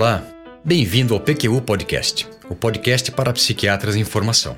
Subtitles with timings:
[0.00, 0.26] Olá,
[0.64, 4.56] bem-vindo ao PQU Podcast, o podcast para psiquiatras em formação.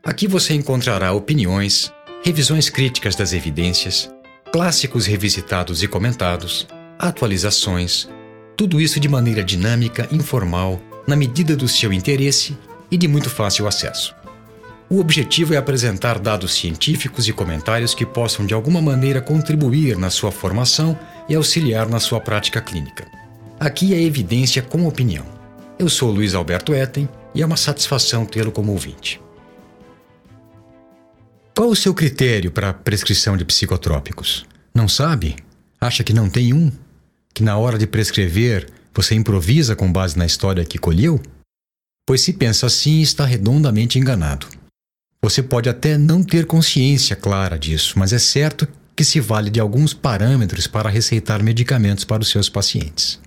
[0.00, 1.92] Aqui você encontrará opiniões,
[2.22, 4.08] revisões críticas das evidências,
[4.52, 6.68] clássicos revisitados e comentados,
[7.00, 8.08] atualizações,
[8.56, 12.56] tudo isso de maneira dinâmica, informal, na medida do seu interesse
[12.88, 14.14] e de muito fácil acesso.
[14.88, 20.10] O objetivo é apresentar dados científicos e comentários que possam de alguma maneira contribuir na
[20.10, 20.96] sua formação
[21.28, 23.19] e auxiliar na sua prática clínica.
[23.60, 25.26] Aqui é evidência com opinião.
[25.78, 29.20] Eu sou Luiz Alberto Etten e é uma satisfação tê-lo como ouvinte.
[31.54, 34.46] Qual o seu critério para prescrição de psicotrópicos?
[34.74, 35.36] Não sabe?
[35.78, 36.72] Acha que não tem um?
[37.34, 41.20] Que na hora de prescrever você improvisa com base na história que colheu?
[42.06, 44.46] Pois se pensa assim, está redondamente enganado.
[45.22, 48.66] Você pode até não ter consciência clara disso, mas é certo
[48.96, 53.20] que se vale de alguns parâmetros para receitar medicamentos para os seus pacientes.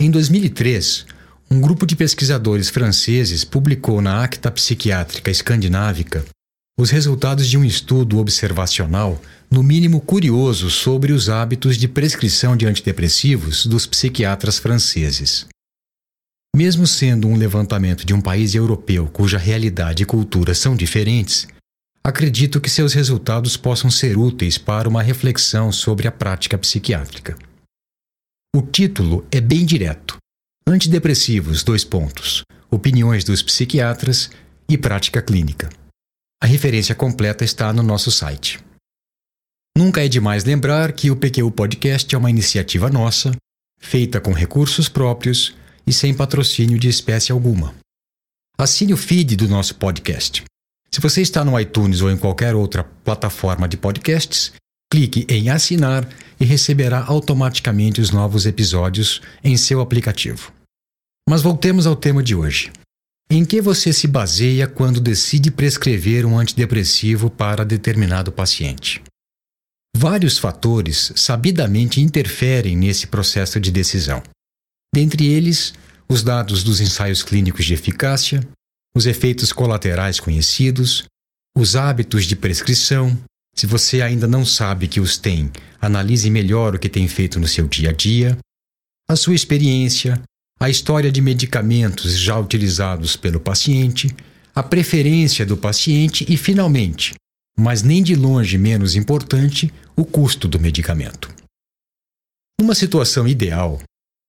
[0.00, 1.06] Em 2003,
[1.50, 6.24] um grupo de pesquisadores franceses publicou na Acta Psiquiátrica Escandinávica
[6.76, 12.66] os resultados de um estudo observacional, no mínimo curioso, sobre os hábitos de prescrição de
[12.66, 15.46] antidepressivos dos psiquiatras franceses.
[16.56, 21.46] Mesmo sendo um levantamento de um país europeu cuja realidade e cultura são diferentes,
[22.02, 27.36] acredito que seus resultados possam ser úteis para uma reflexão sobre a prática psiquiátrica.
[28.56, 30.16] O título é bem direto:
[30.64, 34.30] Antidepressivos, dois pontos, opiniões dos psiquiatras
[34.68, 35.68] e prática clínica.
[36.40, 38.60] A referência completa está no nosso site.
[39.76, 43.32] Nunca é demais lembrar que o PQ Podcast é uma iniciativa nossa,
[43.80, 47.74] feita com recursos próprios e sem patrocínio de espécie alguma.
[48.56, 50.44] Assine o feed do nosso podcast.
[50.92, 54.52] Se você está no iTunes ou em qualquer outra plataforma de podcasts,
[54.94, 60.52] clique em assinar e receberá automaticamente os novos episódios em seu aplicativo.
[61.28, 62.70] Mas voltemos ao tema de hoje.
[63.28, 69.02] Em que você se baseia quando decide prescrever um antidepressivo para determinado paciente?
[69.96, 74.22] Vários fatores sabidamente interferem nesse processo de decisão.
[74.94, 75.74] Dentre eles,
[76.08, 78.46] os dados dos ensaios clínicos de eficácia,
[78.94, 81.02] os efeitos colaterais conhecidos,
[81.56, 83.18] os hábitos de prescrição.
[83.54, 85.50] Se você ainda não sabe que os tem,
[85.80, 88.36] analise melhor o que tem feito no seu dia a dia,
[89.08, 90.20] a sua experiência,
[90.58, 94.14] a história de medicamentos já utilizados pelo paciente,
[94.54, 97.14] a preferência do paciente e, finalmente,
[97.56, 101.32] mas nem de longe menos importante, o custo do medicamento.
[102.60, 103.80] Numa situação ideal,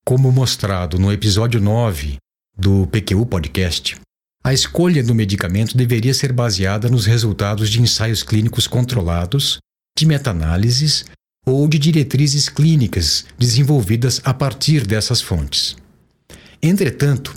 [0.05, 2.17] como mostrado no episódio 9
[2.57, 3.97] do PQU Podcast,
[4.45, 9.57] a escolha do medicamento deveria ser baseada nos resultados de ensaios clínicos controlados,
[9.97, 11.03] de meta-análises
[11.43, 15.75] ou de diretrizes clínicas desenvolvidas a partir dessas fontes.
[16.61, 17.33] Entretanto,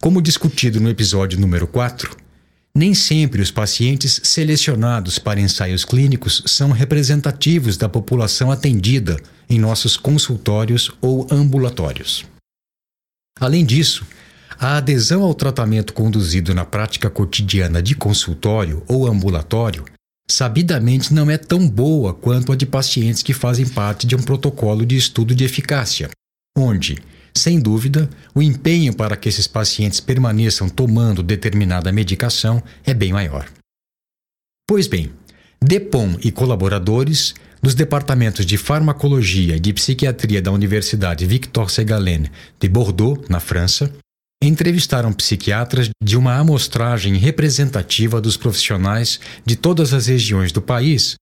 [0.00, 2.16] como discutido no episódio número 4,
[2.72, 9.16] nem sempre os pacientes selecionados para ensaios clínicos são representativos da população atendida
[9.50, 12.24] em nossos consultórios ou ambulatórios.
[13.40, 14.06] Além disso,
[14.62, 19.84] a adesão ao tratamento conduzido na prática cotidiana de consultório ou ambulatório
[20.30, 24.86] sabidamente não é tão boa quanto a de pacientes que fazem parte de um protocolo
[24.86, 26.10] de estudo de eficácia,
[26.56, 26.96] onde,
[27.36, 33.50] sem dúvida, o empenho para que esses pacientes permaneçam tomando determinada medicação é bem maior.
[34.64, 35.10] Pois bem,
[35.60, 42.68] Depon e colaboradores, nos departamentos de farmacologia e de psiquiatria da Universidade Victor Segalen de
[42.68, 43.92] Bordeaux, na França,
[44.42, 51.14] entrevistaram psiquiatras de uma amostragem representativa dos profissionais de todas as regiões do país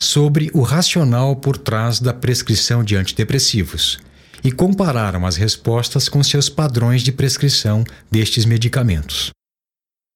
[0.00, 3.98] sobre o racional por trás da prescrição de antidepressivos
[4.44, 9.30] e compararam as respostas com seus padrões de prescrição destes medicamentos.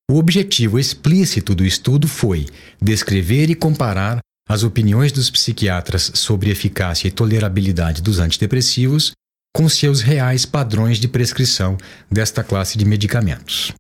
[0.09, 2.47] O objetivo explícito do estudo foi
[2.81, 9.13] descrever e comparar as opiniões dos psiquiatras sobre eficácia e tolerabilidade dos antidepressivos
[9.55, 11.77] com seus reais padrões de prescrição
[12.11, 13.73] desta classe de medicamentos.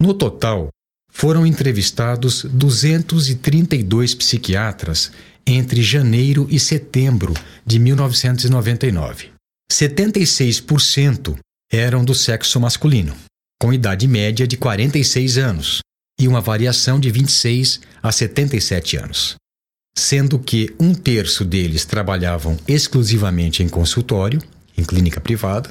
[0.00, 0.68] No total,
[1.10, 5.10] foram entrevistados 232 psiquiatras
[5.46, 7.34] entre janeiro e setembro
[7.66, 9.30] de 1999.
[9.72, 11.38] 76%
[11.70, 13.14] eram do sexo masculino,
[13.60, 15.80] com idade média de 46 anos
[16.20, 19.36] e uma variação de 26 a 77 anos,
[19.96, 24.40] sendo que um terço deles trabalhavam exclusivamente em consultório,
[24.78, 25.70] em clínica privada,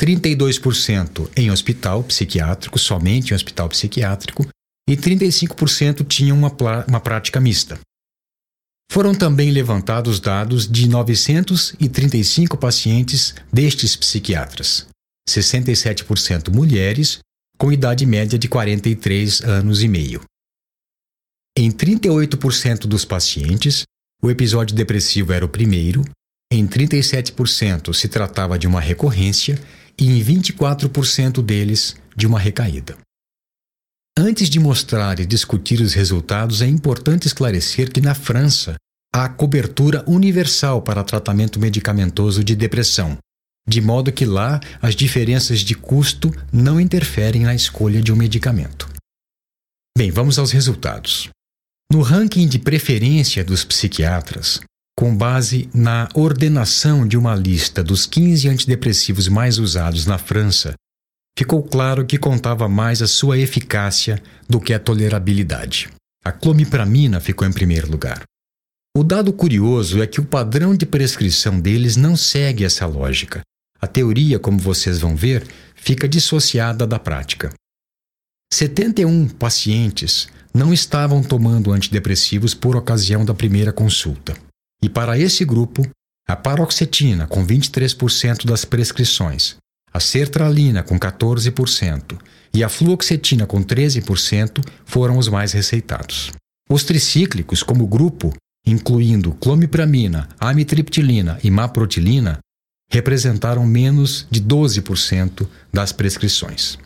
[0.00, 4.48] 32% em hospital psiquiátrico, somente em hospital psiquiátrico,
[4.88, 6.50] e 35% tinham uma,
[6.88, 7.78] uma prática mista,
[8.90, 14.88] foram também levantados dados de 935 pacientes destes psiquiatras,
[15.28, 17.20] 67% mulheres,
[17.56, 20.22] com idade média de 43 anos e meio.
[21.56, 23.84] Em 38% dos pacientes,
[24.20, 26.02] o episódio depressivo era o primeiro,
[26.52, 29.58] em 37% se tratava de uma recorrência
[29.98, 32.96] e em 24% deles de uma recaída.
[34.18, 38.74] Antes de mostrar e discutir os resultados, é importante esclarecer que na França
[39.14, 43.16] há cobertura universal para tratamento medicamentoso de depressão,
[43.66, 48.88] de modo que lá as diferenças de custo não interferem na escolha de um medicamento.
[49.96, 51.28] Bem, vamos aos resultados.
[51.92, 54.60] No ranking de preferência dos psiquiatras,
[55.00, 60.74] com base na ordenação de uma lista dos 15 antidepressivos mais usados na França,
[61.38, 65.88] ficou claro que contava mais a sua eficácia do que a tolerabilidade.
[66.22, 68.24] A clomipramina ficou em primeiro lugar.
[68.94, 73.40] O dado curioso é que o padrão de prescrição deles não segue essa lógica.
[73.80, 77.50] A teoria, como vocês vão ver, fica dissociada da prática.
[78.52, 84.49] 71 pacientes não estavam tomando antidepressivos por ocasião da primeira consulta.
[84.82, 85.88] E para esse grupo,
[86.26, 89.56] a paroxetina, com 23% das prescrições,
[89.92, 92.18] a sertralina, com 14%,
[92.54, 96.30] e a fluoxetina, com 13%, foram os mais receitados.
[96.68, 98.32] Os tricíclicos, como grupo,
[98.66, 102.38] incluindo clomipramina, amitriptilina e maprotilina,
[102.90, 106.78] representaram menos de 12% das prescrições.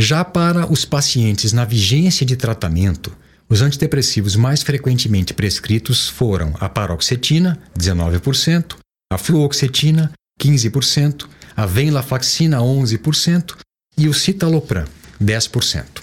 [0.00, 3.16] Já para os pacientes na vigência de tratamento,
[3.48, 8.76] os antidepressivos mais frequentemente prescritos foram a paroxetina, 19%,
[9.10, 13.56] a fluoxetina, 15%, a venlafaxina, 11%
[13.96, 14.84] e o citalopram,
[15.20, 16.02] 10%.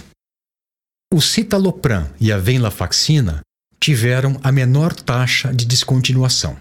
[1.14, 3.42] O citalopram e a venlafaxina
[3.80, 6.58] tiveram a menor taxa de descontinuação.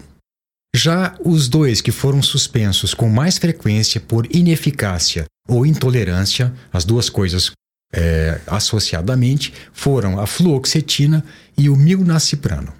[0.75, 7.09] Já os dois que foram suspensos com mais frequência por ineficácia ou intolerância, as duas
[7.09, 7.51] coisas
[7.95, 11.23] é, associadamente, foram a fluoxetina
[11.57, 12.73] e o milnaciprano.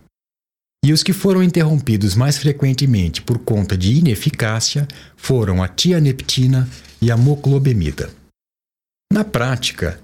[0.83, 6.69] E os que foram interrompidos mais frequentemente por conta de ineficácia foram a tianeptina
[7.01, 8.11] e a moclobemida.
[9.11, 9.99] Na prática,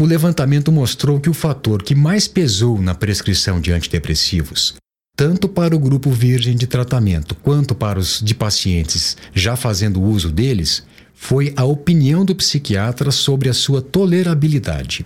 [0.00, 4.74] o levantamento mostrou que o fator que mais pesou na prescrição de antidepressivos
[5.18, 10.30] tanto para o grupo virgem de tratamento quanto para os de pacientes já fazendo uso
[10.30, 10.84] deles,
[11.20, 15.04] foi a opinião do psiquiatra sobre a sua tolerabilidade.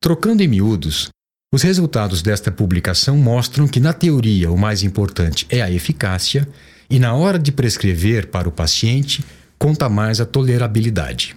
[0.00, 1.10] Trocando em miúdos,
[1.52, 6.48] os resultados desta publicação mostram que, na teoria, o mais importante é a eficácia
[6.88, 9.22] e, na hora de prescrever para o paciente,
[9.58, 11.36] conta mais a tolerabilidade.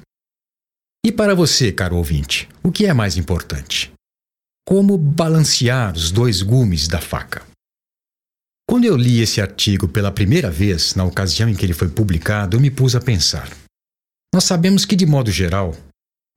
[1.06, 3.92] E para você, caro ouvinte, o que é mais importante?
[4.66, 7.42] Como balancear os dois gumes da faca?
[8.70, 12.56] Quando eu li esse artigo pela primeira vez, na ocasião em que ele foi publicado,
[12.56, 13.65] eu me pus a pensar.
[14.36, 15.74] Nós sabemos que, de modo geral,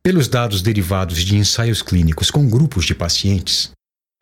[0.04, 3.72] pelos dados derivados de ensaios clínicos com grupos de pacientes,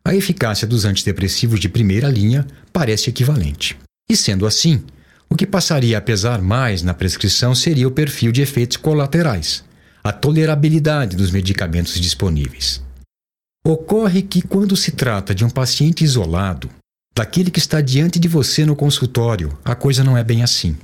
[0.03, 3.77] a eficácia dos antidepressivos de primeira linha parece equivalente.
[4.11, 4.83] E sendo assim,
[5.29, 9.63] o que passaria a pesar mais na prescrição seria o perfil de efeitos colaterais,
[10.03, 12.83] a tolerabilidade dos medicamentos disponíveis.
[13.63, 16.71] Ocorre que, quando se trata de um paciente isolado,
[17.15, 20.79] daquele que está diante de você no consultório, a coisa não é bem assim.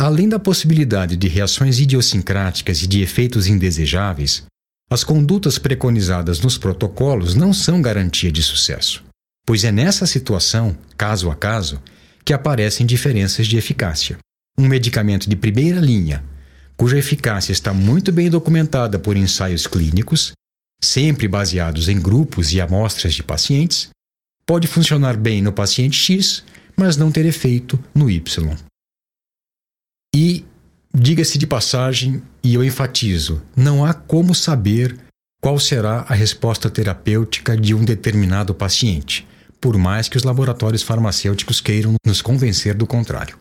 [0.00, 4.44] Além da possibilidade de reações idiosincráticas e de efeitos indesejáveis,
[4.88, 9.02] as condutas preconizadas nos protocolos não são garantia de sucesso,
[9.44, 11.82] pois é nessa situação, caso a caso,
[12.24, 14.18] que aparecem diferenças de eficácia.
[14.56, 16.24] Um medicamento de primeira linha,
[16.76, 20.30] cuja eficácia está muito bem documentada por ensaios clínicos,
[20.80, 23.88] sempre baseados em grupos e amostras de pacientes,
[24.46, 26.44] pode funcionar bem no paciente X,
[26.76, 28.56] mas não ter efeito no Y.
[30.14, 30.44] E,
[30.94, 34.98] diga-se de passagem, e eu enfatizo, não há como saber
[35.40, 39.26] qual será a resposta terapêutica de um determinado paciente,
[39.60, 43.38] por mais que os laboratórios farmacêuticos queiram nos convencer do contrário.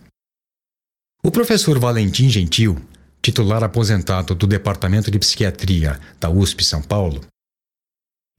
[1.23, 2.77] O professor Valentim Gentil,
[3.21, 7.25] titular aposentado do Departamento de Psiquiatria da USP São Paulo,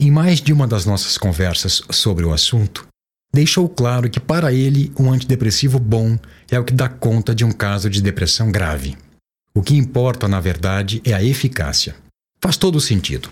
[0.00, 2.86] em mais de uma das nossas conversas sobre o assunto,
[3.32, 6.18] deixou claro que para ele um antidepressivo bom
[6.50, 8.96] é o que dá conta de um caso de depressão grave.
[9.54, 11.96] O que importa, na verdade, é a eficácia.
[12.40, 13.28] Faz todo sentido.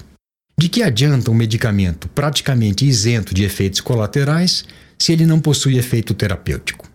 [0.59, 4.65] De que adianta um medicamento praticamente isento de efeitos colaterais
[4.99, 6.89] se ele não possui efeito terapêutico?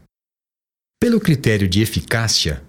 [1.00, 2.62] Pelo critério de eficácia,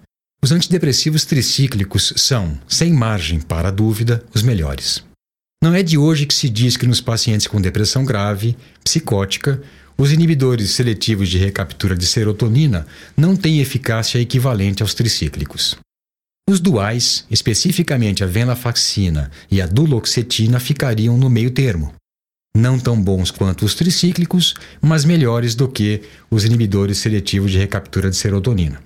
[0.43, 5.03] os antidepressivos tricíclicos são, sem margem para dúvida, os melhores.
[5.63, 9.61] Não é de hoje que se diz que nos pacientes com depressão grave, psicótica,
[9.97, 15.77] os inibidores seletivos de recaptura de serotonina não têm eficácia equivalente aos tricíclicos.
[16.49, 21.93] Os duais, especificamente a venlafaxina e a duloxetina, ficariam no meio termo.
[22.55, 28.09] Não tão bons quanto os tricíclicos, mas melhores do que os inibidores seletivos de recaptura
[28.09, 28.81] de serotonina,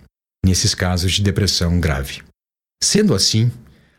[0.45, 2.21] nesses casos de depressão grave.
[2.81, 3.51] Sendo assim,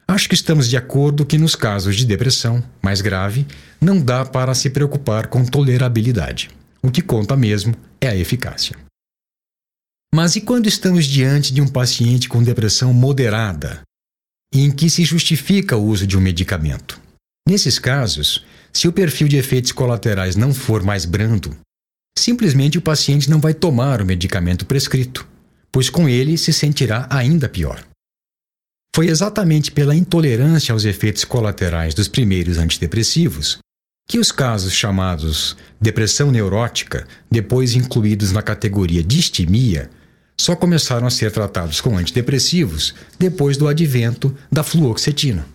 [0.07, 3.47] acho que estamos de acordo que nos casos de depressão mais grave,
[3.81, 6.49] não dá para se preocupar com tolerabilidade.
[6.89, 8.75] O que conta mesmo é a eficácia.
[10.15, 13.83] Mas e quando estamos diante de um paciente com depressão moderada,
[14.55, 16.99] em que se justifica o uso de um medicamento?
[17.47, 18.43] Nesses casos,
[18.73, 21.55] se o perfil de efeitos colaterais não for mais brando,
[22.19, 25.29] simplesmente o paciente não vai tomar o medicamento prescrito,
[25.71, 27.87] pois com ele se sentirá ainda pior.
[28.97, 33.59] Foi exatamente pela intolerância aos efeitos colaterais dos primeiros antidepressivos
[34.09, 39.91] que os casos chamados depressão neurótica, depois incluídos na categoria distimia,
[40.41, 45.47] só começaram a ser tratados com antidepressivos depois do advento da fluoxetina.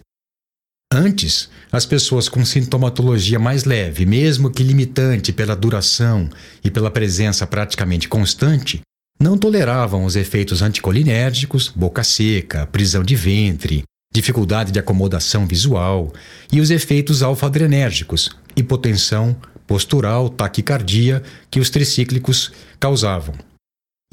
[0.94, 6.30] Antes, as pessoas com sintomatologia mais leve, mesmo que limitante pela duração
[6.64, 8.82] e pela presença praticamente constante,
[9.20, 13.84] não toleravam os efeitos anticolinérgicos, boca seca, prisão de ventre,
[14.14, 16.14] dificuldade de acomodação visual
[16.52, 23.34] e os efeitos alfa-adrenérgicos, hipotensão, postural, taquicardia que os tricíclicos causavam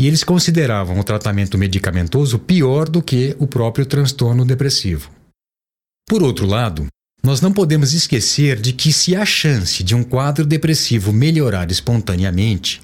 [0.00, 5.10] e eles consideravam o tratamento medicamentoso pior do que o próprio transtorno depressivo.
[6.08, 6.86] Por outro lado,
[7.22, 12.80] nós não podemos esquecer de que, se há chance de um quadro depressivo melhorar espontaneamente,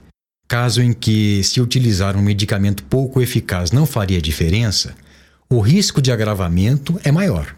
[0.46, 4.94] caso em que se utilizar um medicamento pouco eficaz não faria diferença,
[5.48, 7.54] o risco de agravamento é maior.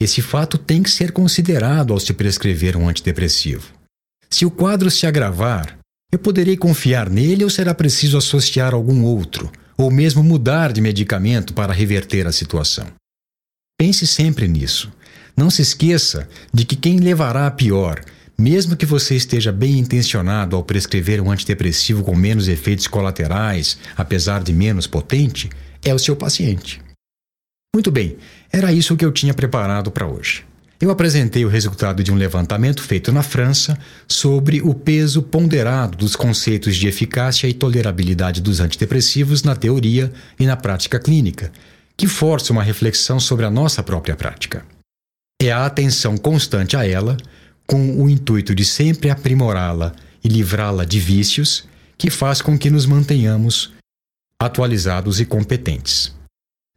[0.00, 3.72] Esse fato tem que ser considerado ao se prescrever um antidepressivo.
[4.28, 5.78] Se o quadro se agravar,
[6.12, 11.54] eu poderei confiar nele ou será preciso associar algum outro, ou mesmo mudar de medicamento
[11.54, 12.86] para reverter a situação?
[13.78, 14.92] Pense sempre nisso.
[15.36, 18.02] Não se esqueça de que quem levará a pior,
[18.38, 24.42] mesmo que você esteja bem intencionado ao prescrever um antidepressivo com menos efeitos colaterais, apesar
[24.42, 25.48] de menos potente,
[25.82, 26.85] é o seu paciente.
[27.76, 28.16] Muito bem,
[28.50, 30.44] era isso que eu tinha preparado para hoje
[30.80, 36.14] eu apresentei o resultado de um levantamento feito na França sobre o peso ponderado dos
[36.14, 41.50] conceitos de eficácia e tolerabilidade dos antidepressivos na teoria e na prática clínica,
[41.96, 44.66] que força uma reflexão sobre a nossa própria prática.
[45.40, 47.16] É a atenção constante a ela,
[47.66, 51.66] com o intuito de sempre aprimorá-la e livrá-la de vícios,
[51.96, 53.72] que faz com que nos mantenhamos
[54.38, 56.15] atualizados e competentes.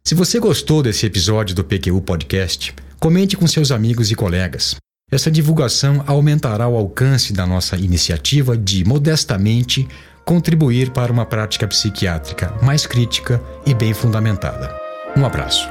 [0.02, 4.76] Se você gostou desse episódio do PQU Podcast, Comente com seus amigos e colegas.
[5.10, 9.88] Essa divulgação aumentará o alcance da nossa iniciativa de, modestamente,
[10.22, 14.76] contribuir para uma prática psiquiátrica mais crítica e bem fundamentada.
[15.16, 15.66] Um abraço.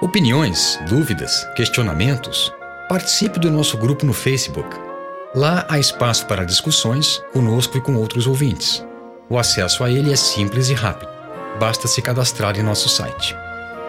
[0.00, 2.52] Opiniões, dúvidas, questionamentos?
[2.88, 4.76] Participe do nosso grupo no Facebook.
[5.34, 8.86] Lá há espaço para discussões conosco e com outros ouvintes.
[9.28, 11.16] O acesso a ele é simples e rápido
[11.58, 13.36] basta se cadastrar em nosso site.